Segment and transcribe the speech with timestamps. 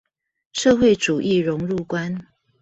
[0.53, 2.19] 社會主義榮辱觀